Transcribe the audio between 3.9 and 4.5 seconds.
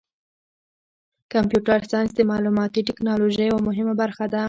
برخه ده.